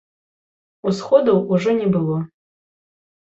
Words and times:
Усходаў 0.91 1.37
ужо 1.57 1.69
не 1.81 1.87
было. 1.97 2.17